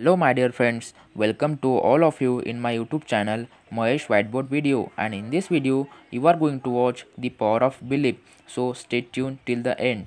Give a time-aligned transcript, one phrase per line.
[0.00, 4.46] Hello my dear friends welcome to all of you in my YouTube channel Mahesh whiteboard
[4.50, 5.84] video and in this video
[6.14, 8.16] you are going to watch the power of believe
[8.54, 10.04] so stay tune till the end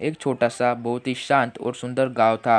[0.00, 2.56] एक छोटा सा बहुत ही शांत और सुंदर गाँव था।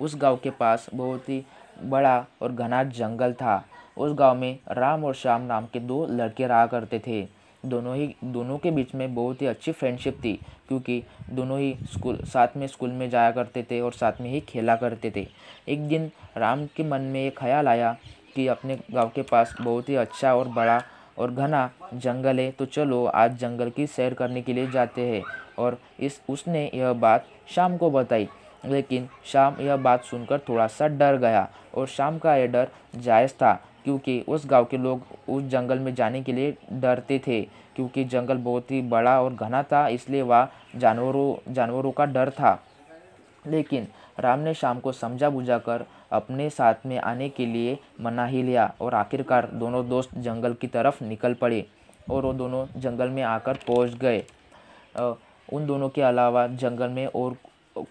[0.00, 1.42] उस गाँव के पास बहुत ही
[1.84, 3.56] बड़ा और घना जंगल था।
[3.96, 7.22] उस गाँव में राम और श्याम नाम के दो लड़के रहा करते थे।
[7.64, 10.32] दोनों ही, दोनों के बीच में बहुत ही अच्छी फ्रेंडशिप थी,
[10.68, 14.40] क्योंकि दोनों ही स्कूल साथ में स्कूल में जाया करते थे और साथ में ही
[14.40, 15.26] खेला करते थे।
[15.68, 17.96] एक दिन राम के मन में ये ख्याल आया
[18.34, 20.82] कि अपने गाँव के पास बहुत ही अच्छा और बड़ा
[21.18, 25.22] और घना जंगल है तो चलो आज जंगल की सैर करने के लिए जाते हैं।
[25.58, 28.28] और इस, उसने यह बात शाम को बताई,
[28.64, 33.32] लेकिन शाम यह बात सुनकर थोड़ा सा डर गया और शाम का यह डर जायज़
[33.32, 33.52] था।
[33.84, 37.40] क्योंकि उस गाँव के लोग उस जंगल में जाने के लिए डरते थे,
[37.76, 42.58] क्योंकि जंगल बहुत ही बड़ा और घना था, इसलिए वह जानवरों जानवरों का डर था।
[43.44, 43.86] लेकिन
[44.20, 48.42] राम ने शाम को समझा बुझा कर अपने साथ में आने के लिए मना ही
[48.42, 51.64] लिया और आखिरकार दोनों दोस्त जंगल की तरफ़ निकल पड़े
[52.10, 54.24] और वो दोनों जंगल में आकर पहुँच गए।
[55.48, 57.36] उन दोनों के अलावा जंगल में और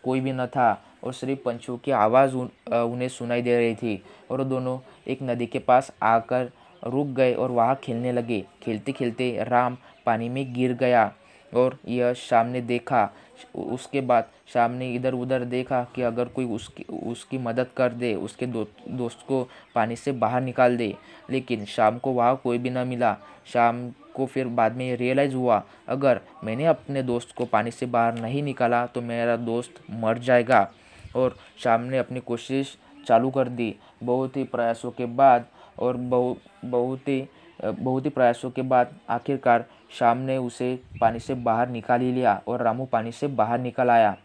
[0.03, 0.71] कोई भी न था।
[1.03, 4.01] और श्री पंछियों की आवाज़ उन, उन्हें सुनाई दे रही थी।
[4.31, 6.51] और वो दोनों एक नदी के पास आकर
[6.83, 11.11] रुक गए और वहाँ खेलने लगे। खेलते खेलते राम पानी में गिर गया
[11.53, 13.09] और यह शाम ने देखा
[13.55, 18.13] उसके बाद शाम ने इधर उधर देखा कि अगर कोई उसकी उसकी मदद कर दे
[18.15, 19.41] उसके दो, दोस्त को
[19.75, 20.93] पानी से बाहर निकाल दे।
[21.29, 23.15] लेकिन शाम को वहाँ कोई भी ना मिला।
[23.53, 28.19] शाम को फिर बाद में रियलाइज़ हुआ अगर मैंने अपने दोस्त को पानी से बाहर
[28.19, 30.69] नहीं निकाला तो मेरा दोस्त मर जाएगा।
[31.15, 35.45] और शाम ने अपनी कोशिश चालू कर दी। बहुत ही प्रयासों के बाद
[35.79, 37.27] और बहु, बहुत ही
[37.63, 39.65] बहुत ही प्रयासों के बाद आखिरकार
[39.99, 43.89] शाम ने उसे पानी से बाहर निकाल ही लिया और रामू पानी से बाहर निकल
[43.89, 44.15] आया।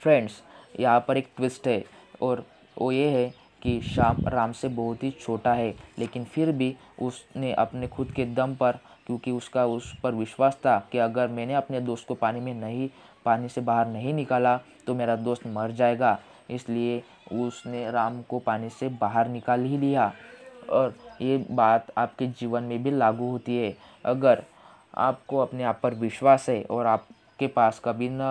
[0.00, 0.42] फ्रेंड्स,
[0.80, 1.84] यहाँ पर एक ट्विस्ट है
[2.20, 2.44] और
[2.76, 7.52] वो ये है कि शाम राम से बहुत ही छोटा है, लेकिन फिर भी उसने
[7.52, 11.80] अपने खुद के दम पर, क्योंकि उसका उस पर विश्वास था कि अगर मैंने अपने
[11.80, 12.88] दोस्त को पानी में नहीं,
[13.24, 16.18] पानी से बाहर नहीं निकाला तो मेरा दोस्त मर जाएगा।
[16.50, 17.02] इसलिए
[17.34, 20.12] उसने राम को पानी से बाहर निकाल ही लिया।
[20.70, 24.42] और ये बात आपके जीवन में भी लागू होती है। अगर
[24.96, 26.86] आपको अपने आप पर विश्वास है और
[27.38, 28.30] के पास कभी ना,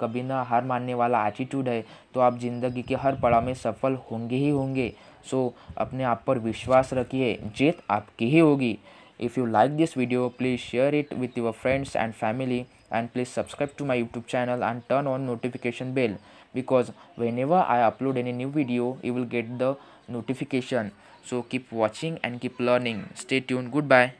[0.00, 3.98] कभी न हार मानने वाला एटीट्यूड है तो आप ज़िंदगी के हर पड़ाव में सफल
[4.10, 4.92] होंगे ही होंगे।
[5.30, 8.78] सो अपने आप पर विश्वास रखिए, जीत आपकी ही होगी।
[9.20, 12.58] If you like this video please share it with your friends and family
[12.92, 16.16] and please subscribe to my YouTube channel and turn on notification bell
[16.54, 16.90] because
[17.38, 19.74] whenever I upload any new video you will get the
[20.10, 20.90] notification
[21.30, 24.10] so keep watching and keep learning stay tune goodbye